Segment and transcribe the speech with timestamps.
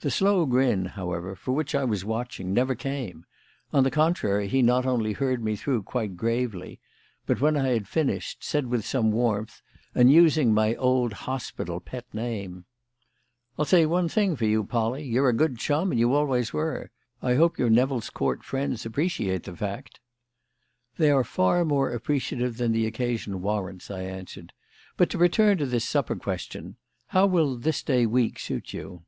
[0.00, 3.26] The slow grin, however, for which I was watching, never came;
[3.72, 6.78] on the contrary, he not only heard me through quite gravely,
[7.26, 9.60] but when I had finished said with some warmth,
[9.96, 12.64] and using my old hospital pet name:
[13.58, 16.92] "I'll say one thing for you, Polly; you're a good chum, and you always were.
[17.20, 19.98] I hope your Nevill's Court friends appreciate the fact."
[20.96, 24.52] "They are far more appreciative than the occasion warrants," I answered.
[24.96, 26.76] "But to return to this supper question:
[27.08, 29.02] how will this day week suit you?"